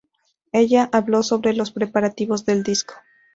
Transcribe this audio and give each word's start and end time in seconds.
Ella 0.51 0.89
habló 0.91 1.21
sobre 1.21 1.53
los 1.53 1.69
preparativos 1.69 2.43
del 2.43 2.63
disco. 2.63 2.95